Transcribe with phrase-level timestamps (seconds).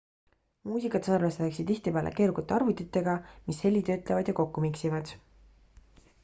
[0.69, 3.15] muusikat salvestatakse tihtipeale keerukate arvutitega
[3.51, 5.15] mis heli töötlevad ja kokku miksivad